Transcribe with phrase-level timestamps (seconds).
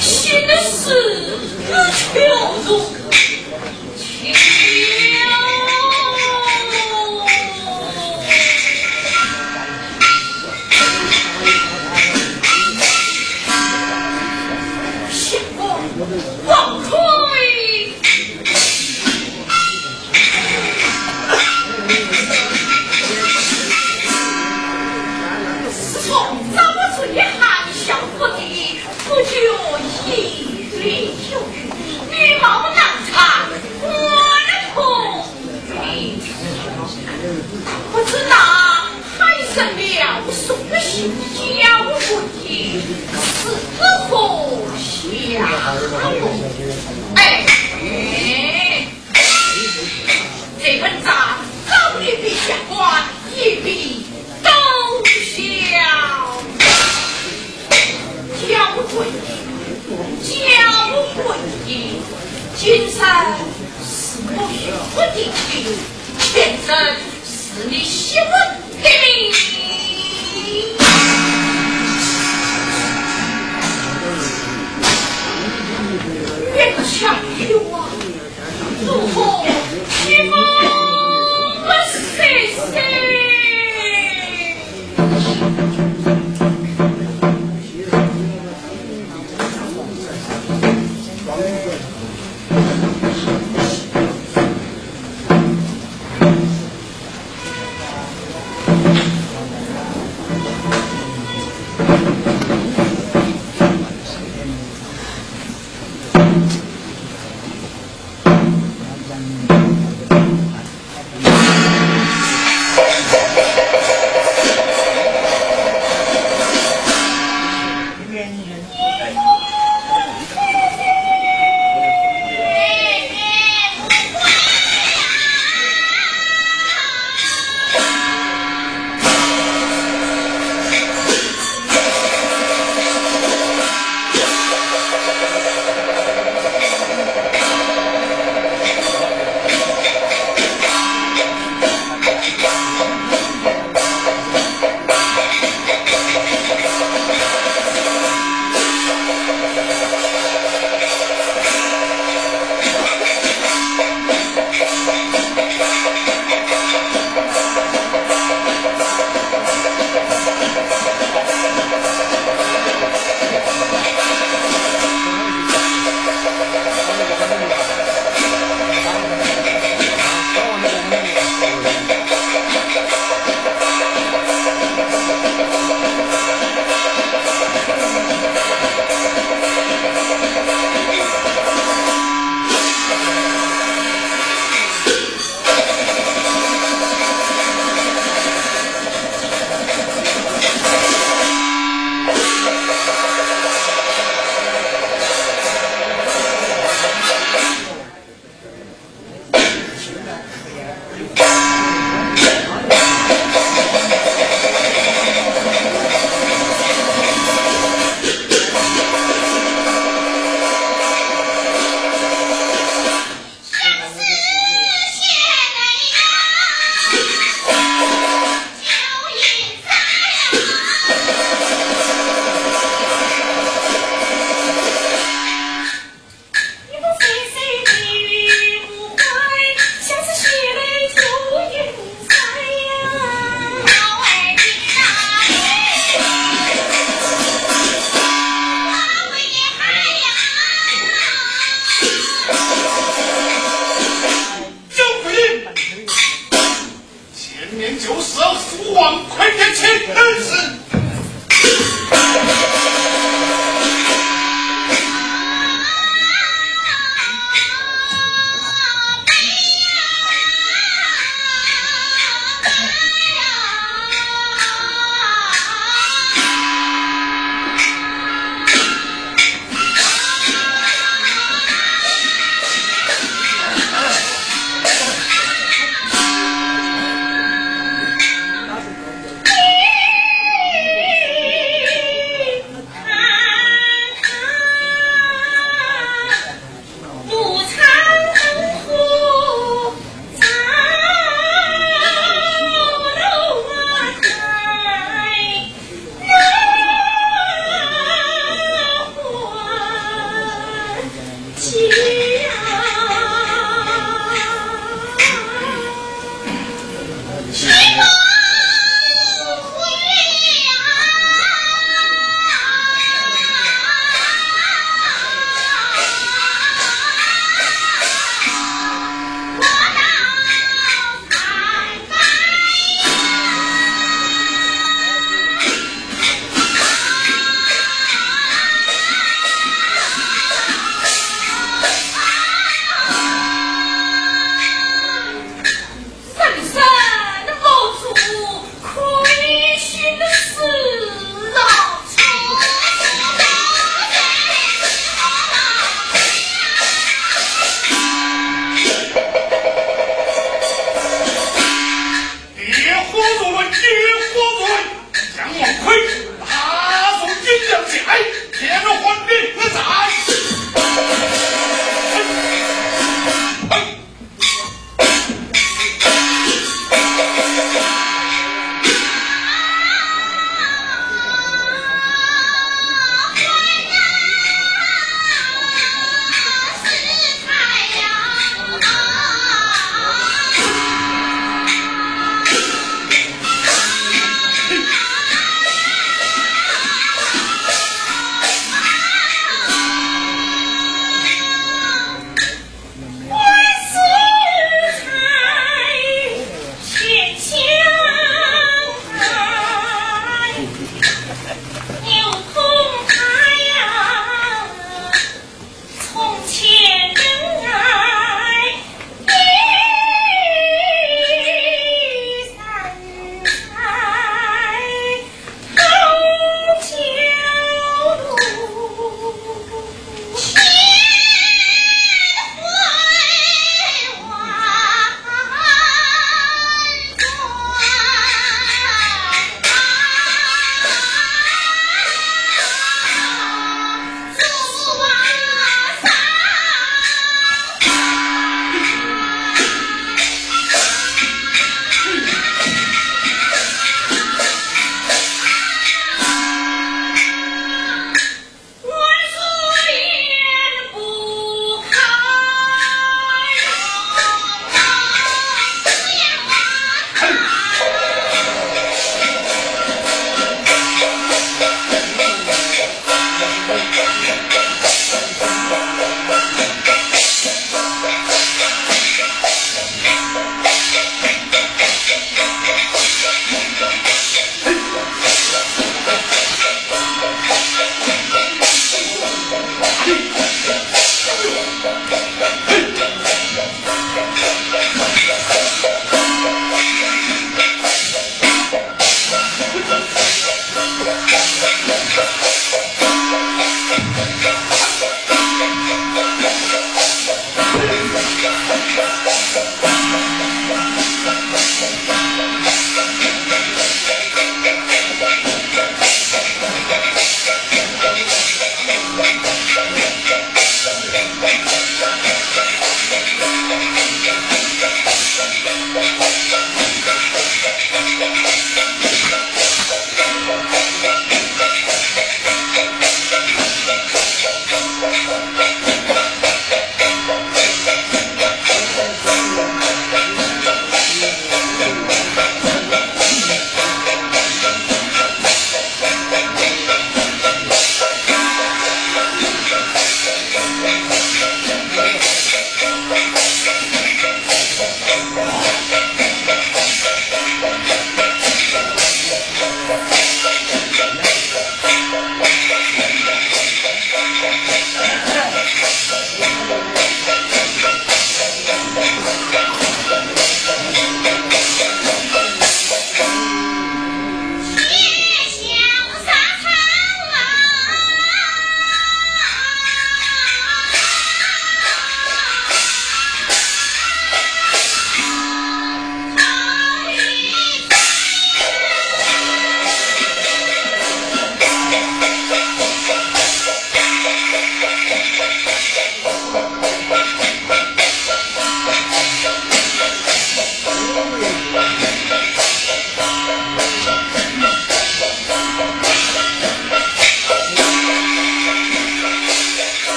[0.00, 0.94] 新的死，
[1.92, 2.18] 死
[2.64, 3.01] 囚。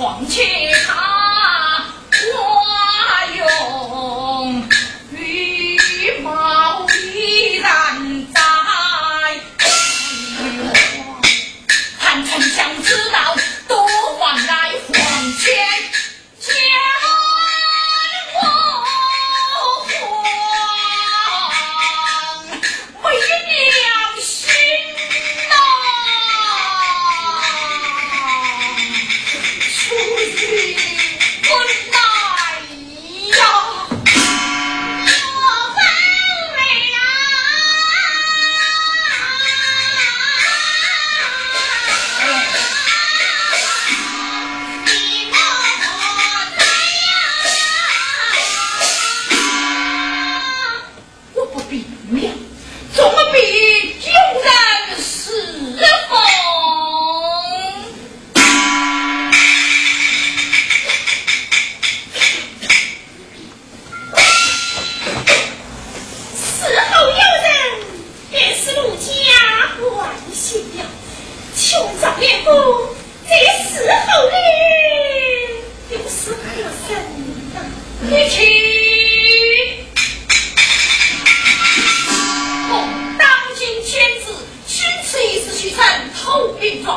[0.00, 1.09] 怎么样？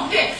[0.10, 0.34] 对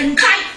[0.00, 0.49] and die.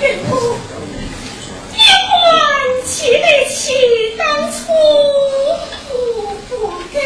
[0.00, 0.32] 哥哥，
[1.72, 1.84] 你还
[2.86, 3.60] 记得起
[4.16, 4.56] 当初？
[5.92, 5.94] 我
[6.48, 6.52] 不
[6.90, 6.96] 跟，